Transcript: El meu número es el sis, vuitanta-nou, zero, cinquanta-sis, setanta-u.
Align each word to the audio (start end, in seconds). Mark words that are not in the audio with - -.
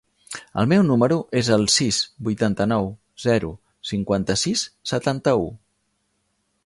El 0.61 0.69
meu 0.69 0.83
número 0.85 1.17
es 1.41 1.49
el 1.57 1.65
sis, 1.73 1.99
vuitanta-nou, 2.29 2.89
zero, 3.27 3.51
cinquanta-sis, 3.91 4.65
setanta-u. 4.95 5.47